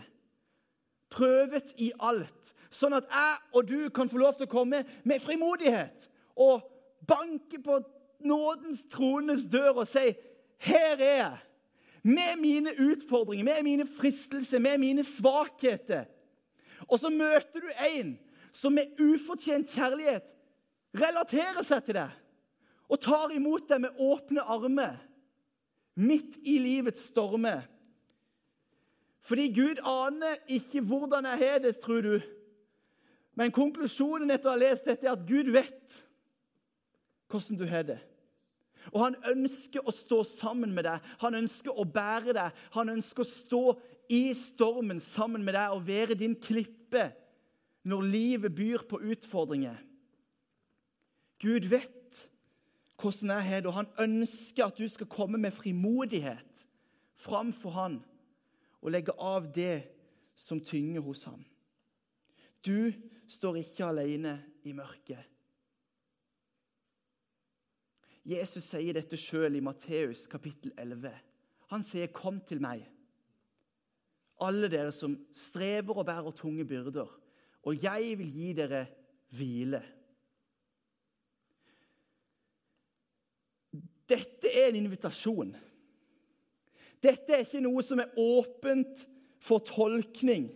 Prøvet 1.11 1.73
i 1.81 1.91
alt. 2.05 2.53
Sånn 2.71 2.95
at 2.95 3.09
jeg 3.09 3.43
og 3.57 3.67
du 3.73 3.91
kan 3.95 4.13
få 4.13 4.21
lov 4.21 4.37
til 4.39 4.47
å 4.47 4.53
komme 4.53 4.85
med 5.09 5.25
frimodighet 5.25 6.07
og 6.39 6.69
banke 7.09 7.59
på 7.65 7.81
nådens 8.29 8.85
trones 8.93 9.49
dør 9.51 9.83
og 9.83 9.89
si 9.89 10.13
her 10.69 10.99
er 11.01 11.15
jeg. 11.25 11.45
Med 12.09 12.39
mine 12.41 12.73
utfordringer, 12.81 13.45
med 13.45 13.67
mine 13.67 13.85
fristelser, 13.87 14.63
med 14.63 14.79
mine 14.81 15.05
svakheter. 15.05 16.07
Og 16.89 16.97
så 17.03 17.11
møter 17.13 17.61
du 17.61 17.69
en 17.91 18.15
som 18.55 18.73
med 18.73 18.97
ufortjent 19.03 19.69
kjærlighet 19.75 20.33
relaterer 20.97 21.61
seg 21.67 21.85
til 21.85 21.99
deg 21.99 22.15
og 22.89 23.01
tar 23.05 23.35
imot 23.37 23.67
deg 23.69 23.83
med 23.85 24.01
åpne 24.01 24.45
armer 24.49 24.97
midt 25.99 26.39
i 26.47 26.57
livets 26.63 27.11
stormer. 27.11 27.67
Fordi 29.21 29.49
Gud 29.53 29.83
aner 29.85 30.39
ikke 30.49 30.81
hvordan 30.87 31.27
jeg 31.29 31.43
har 31.43 31.59
det, 31.61 31.75
tror 31.83 32.01
du. 32.07 32.15
Men 33.37 33.53
konklusjonen 33.55 34.31
etter 34.33 34.51
å 34.51 34.55
ha 34.55 34.61
lest 34.63 34.87
dette 34.89 35.07
er 35.07 35.13
at 35.13 35.27
Gud 35.29 35.51
vet 35.53 35.99
hvordan 37.29 37.59
du 37.61 37.67
har 37.69 37.85
det. 37.91 37.99
Og 38.93 39.03
han 39.05 39.17
ønsker 39.33 39.85
å 39.85 39.95
stå 39.95 40.23
sammen 40.27 40.73
med 40.77 40.87
deg, 40.89 41.05
han 41.23 41.39
ønsker 41.39 41.75
å 41.77 41.87
bære 41.89 42.35
deg. 42.37 42.61
Han 42.77 42.93
ønsker 42.95 43.25
å 43.25 43.29
stå 43.29 43.63
i 44.13 44.31
stormen 44.37 45.01
sammen 45.05 45.45
med 45.45 45.57
deg 45.59 45.75
og 45.75 45.85
være 45.89 46.17
din 46.19 46.37
klippe 46.41 47.11
når 47.89 48.09
livet 48.09 48.55
byr 48.57 48.85
på 48.89 49.01
utfordringer. 49.13 49.77
Gud 51.39 51.69
vet 51.71 52.25
hvordan 52.99 53.31
jeg 53.31 53.47
har 53.47 53.63
det, 53.63 53.71
og 53.71 53.77
han 53.77 53.93
ønsker 54.03 54.67
at 54.67 54.81
du 54.81 54.89
skal 54.91 55.11
komme 55.11 55.39
med 55.39 55.55
frimodighet 55.55 56.65
framfor 57.19 57.77
han 57.77 58.01
og 58.83 58.93
legge 58.95 59.15
av 59.15 59.47
det 59.55 59.83
som 60.39 60.61
tynger 60.63 61.03
hos 61.07 61.25
ham. 61.29 61.43
Du 62.63 62.91
står 63.31 63.61
ikke 63.63 63.87
alene 63.87 64.39
i 64.67 64.75
mørket. 64.75 65.38
Jesus 68.29 68.67
sier 68.69 68.93
dette 68.93 69.17
sjøl 69.17 69.57
i 69.57 69.65
Matteus 69.65 70.27
kapittel 70.29 70.75
11. 70.77 71.13
Han 71.73 71.83
sier, 71.83 72.09
'Kom 72.13 72.41
til 72.41 72.61
meg, 72.61 72.85
alle 74.41 74.69
dere 74.69 74.93
som 74.93 75.17
strever 75.33 75.97
og 75.97 76.07
bærer 76.07 76.31
tunge 76.33 76.65
byrder, 76.65 77.09
og 77.63 77.83
jeg 77.83 78.19
vil 78.19 78.33
gi 78.33 78.53
dere 78.53 78.87
hvile.' 79.33 79.85
Dette 84.09 84.49
er 84.49 84.69
en 84.69 84.77
invitasjon. 84.77 85.57
Dette 87.03 87.33
er 87.33 87.45
ikke 87.45 87.61
noe 87.61 87.83
som 87.85 88.01
er 88.01 88.15
åpent 88.17 89.05
for 89.39 89.61
tolkning. 89.61 90.49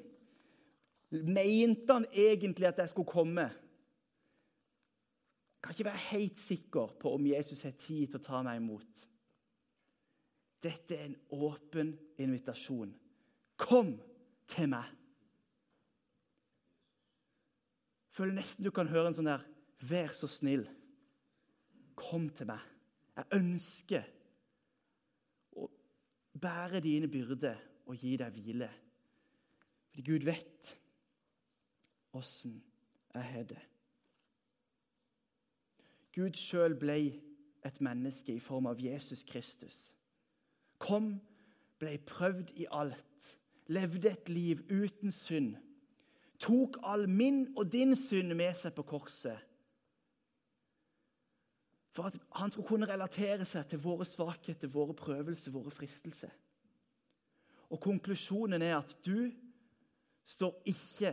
Mente 1.11 1.93
han 1.93 2.07
egentlig 2.12 2.67
at 2.67 2.79
jeg 2.79 2.88
skulle 2.88 3.12
komme? 3.12 3.50
Kan 5.62 5.75
ikke 5.75 5.87
være 5.87 6.09
helt 6.11 6.40
sikker 6.42 6.97
på 7.00 7.14
om 7.14 7.26
Jesus 7.26 7.62
har 7.62 7.75
tid 7.78 8.11
til 8.11 8.19
å 8.19 8.25
ta 8.25 8.40
meg 8.42 8.59
imot. 8.59 9.04
Dette 10.62 10.97
er 10.97 11.09
en 11.09 11.16
åpen 11.47 11.95
invitasjon. 12.23 12.90
Kom 13.59 13.95
til 14.50 14.69
meg. 14.73 14.90
Føler 18.12 18.37
nesten 18.37 18.66
du 18.66 18.73
kan 18.75 18.90
høre 18.90 19.11
en 19.11 19.16
sånn 19.16 19.31
der 19.31 19.49
Vær 19.83 20.12
så 20.14 20.28
snill. 20.31 20.62
Kom 21.99 22.28
til 22.31 22.47
meg. 22.47 22.61
Jeg 23.16 23.38
ønsker 23.38 24.04
å 25.59 25.66
bære 26.38 26.83
dine 26.85 27.11
byrder 27.11 27.59
og 27.90 27.99
gi 27.99 28.14
deg 28.21 28.37
hvile. 28.37 28.71
Fordi 29.90 30.07
Gud 30.07 30.28
vet 30.28 30.71
åssen 32.14 32.61
jeg 33.12 33.28
har 33.35 33.50
det. 33.50 33.61
Gud 36.12 36.37
sjøl 36.37 36.76
ble 36.78 36.99
et 37.64 37.78
menneske 37.81 38.35
i 38.35 38.42
form 38.42 38.66
av 38.69 38.81
Jesus 38.83 39.25
Kristus. 39.25 39.95
Kom, 40.83 41.14
ble 41.78 41.97
prøvd 42.07 42.52
i 42.61 42.66
alt, 42.71 43.28
levde 43.73 44.11
et 44.11 44.28
liv 44.28 44.61
uten 44.71 45.14
synd. 45.14 45.54
Tok 46.42 46.81
all 46.83 47.09
min 47.09 47.47
og 47.57 47.71
din 47.73 47.97
synd 47.97 48.35
med 48.35 48.54
seg 48.59 48.75
på 48.76 48.85
korset 48.87 49.49
for 51.92 52.09
at 52.09 52.19
han 52.35 52.50
skulle 52.50 52.69
kunne 52.69 52.88
relatere 52.88 53.45
seg 53.45 53.66
til 53.69 53.81
våre 53.85 54.07
svakheter, 54.09 54.69
våre 54.69 54.95
prøvelser, 54.97 55.52
våre 55.52 55.71
fristelser. 55.71 56.30
Og 57.73 57.80
konklusjonen 57.80 58.63
er 58.63 58.78
at 58.78 58.95
du 59.04 59.28
står 60.25 60.63
ikke 60.73 61.13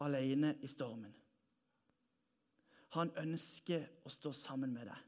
alene 0.00 0.54
i 0.62 0.70
stormen. 0.70 1.14
Han 2.96 3.12
ønsker 3.22 3.86
å 4.04 4.10
stå 4.10 4.32
sammen 4.34 4.74
med 4.74 4.90
deg 4.90 5.06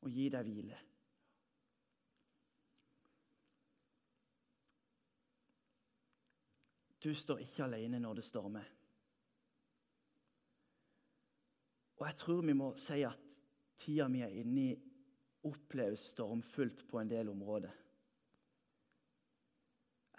og 0.00 0.14
gi 0.14 0.28
deg 0.32 0.46
hvile. 0.46 0.78
Du 7.00 7.14
står 7.16 7.40
ikke 7.40 7.64
alene 7.64 7.98
når 8.00 8.20
det 8.20 8.26
stormer. 8.26 8.68
Og 12.00 12.06
jeg 12.06 12.16
tror 12.20 12.44
vi 12.44 12.56
må 12.56 12.70
si 12.80 13.02
at 13.04 13.36
tida 13.80 14.06
vi 14.12 14.22
er 14.24 14.36
inne 14.40 14.64
i, 14.70 14.78
oppleves 15.48 16.10
stormfullt 16.12 16.84
på 16.88 17.00
en 17.00 17.08
del 17.08 17.28
områder. 17.32 17.72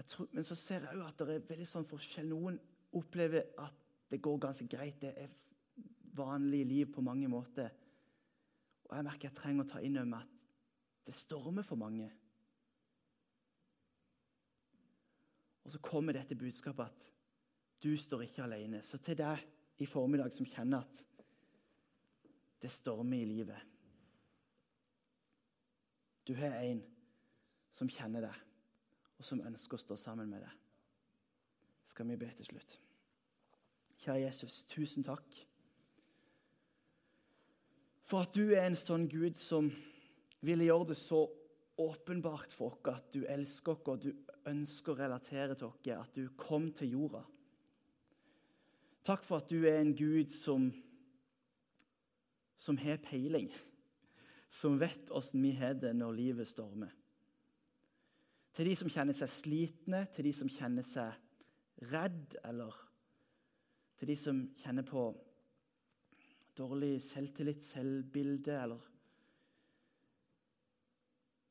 Tror, 0.02 0.28
men 0.34 0.46
så 0.46 0.58
ser 0.58 0.88
jeg 0.88 0.98
òg 0.98 1.06
at 1.06 1.22
det 1.22 1.36
er 1.36 1.44
veldig 1.46 1.68
sånn 1.70 1.86
forskjell. 1.86 2.26
Noen 2.32 2.58
opplever 2.98 3.52
at 3.62 3.76
det 4.10 4.18
går 4.22 4.40
ganske 4.42 4.66
greit. 4.66 4.98
Det 5.02 5.12
er 5.14 5.30
vanlig 6.16 6.66
liv 6.66 6.92
på 6.94 7.04
mange 7.06 7.30
måter. 7.32 7.70
Og 8.90 8.98
jeg 8.98 9.08
merker 9.08 9.30
jeg 9.30 9.38
trenger 9.38 9.66
å 9.66 9.72
ta 9.72 9.82
inn 9.84 9.98
over 10.00 10.12
meg 10.12 10.28
at 10.28 10.44
det 11.08 11.16
stormer 11.16 11.66
for 11.66 11.80
mange. 11.80 12.10
Og 15.66 15.74
så 15.74 15.82
kommer 15.84 16.18
dette 16.18 16.38
budskapet 16.38 16.86
at 16.86 17.08
du 17.82 17.94
står 17.98 18.26
ikke 18.26 18.46
alene. 18.46 18.82
Så 18.84 19.00
til 19.02 19.18
deg 19.18 19.42
i 19.82 19.88
formiddag 19.90 20.34
som 20.36 20.46
kjenner 20.46 20.84
at 20.84 21.04
det 22.62 22.70
stormer 22.72 23.18
i 23.18 23.30
livet. 23.30 23.70
Du 26.28 26.36
har 26.38 26.60
en 26.62 26.84
som 27.74 27.90
kjenner 27.90 28.28
deg, 28.28 28.36
og 29.18 29.26
som 29.26 29.42
ønsker 29.48 29.80
å 29.80 29.82
stå 29.82 29.98
sammen 29.98 30.30
med 30.30 30.44
deg. 30.44 30.58
Skal 31.88 32.08
vi 32.12 32.20
be 32.20 32.30
til 32.36 32.52
slutt? 32.52 32.76
Kjære 34.04 34.26
Jesus, 34.28 34.62
tusen 34.70 35.06
takk 35.06 35.40
for 38.12 38.26
at 38.26 38.36
du 38.36 38.52
er 38.52 38.66
en 38.68 38.76
sånn 38.76 39.06
Gud 39.08 39.38
som 39.40 39.70
ville 40.44 40.66
gjøre 40.68 40.90
det 40.90 40.98
så 41.00 41.22
åpenbart 41.80 42.52
for 42.52 42.76
oss 42.76 42.90
at 42.92 43.14
du 43.14 43.24
elsker 43.24 43.78
oss 43.78 43.88
og 43.88 44.02
du 44.04 44.12
ønsker 44.52 44.92
å 44.92 45.00
relatere 45.00 45.56
til 45.56 45.70
oss, 45.70 45.80
at 45.96 46.18
du 46.18 46.26
kom 46.36 46.68
til 46.76 46.98
jorda. 46.98 47.22
Takk 49.08 49.24
for 49.24 49.40
at 49.40 49.50
du 49.50 49.64
er 49.64 49.80
en 49.80 49.96
Gud 49.96 50.34
som 50.34 50.72
som 52.62 52.78
har 52.78 53.00
peiling, 53.02 53.48
som 54.46 54.76
vet 54.78 55.10
åssen 55.18 55.42
vi 55.42 55.56
har 55.58 55.80
det 55.82 55.96
når 55.98 56.14
livet 56.14 56.50
stormer. 56.52 56.92
Til 58.54 58.68
de 58.70 58.76
som 58.78 58.92
kjenner 58.92 59.18
seg 59.18 59.32
slitne, 59.34 60.04
til 60.14 60.28
de 60.28 60.34
som 60.36 60.52
kjenner 60.52 60.86
seg 60.86 61.90
redd, 61.90 62.36
eller 62.46 62.76
til 63.98 64.12
de 64.12 64.18
som 64.20 64.44
kjenner 64.62 64.86
på 64.86 65.08
dårlig 66.58 67.02
selvtillit, 67.02 67.64
selvbilde, 67.64 68.56
eller 68.64 68.88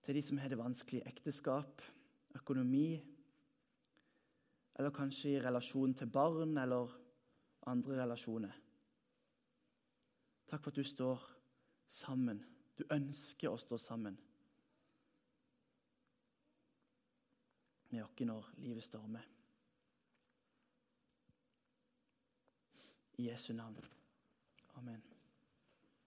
til 0.02 0.16
de 0.16 0.22
som 0.22 0.38
har 0.38 0.48
det 0.48 0.58
vanskelig 0.58 1.00
i 1.00 1.08
ekteskap, 1.08 1.82
økonomi, 2.34 3.00
eller 4.78 4.94
kanskje 4.96 5.34
i 5.34 5.42
relasjon 5.44 5.94
til 5.94 6.08
barn 6.10 6.56
eller 6.58 6.94
andre 7.68 8.02
relasjoner. 8.02 8.56
Takk 10.48 10.62
for 10.62 10.72
at 10.72 10.80
du 10.80 10.84
står 10.84 11.26
sammen. 11.86 12.40
Du 12.78 12.84
ønsker 12.90 13.52
å 13.52 13.60
stå 13.60 13.78
sammen 13.78 14.16
med 17.90 18.02
oss 18.06 18.24
når 18.24 18.50
livet 18.62 18.86
stormer. 18.86 19.26
I 23.18 23.28
Jesu 23.28 23.52
navn. 23.52 23.99
Amen. 24.80 25.09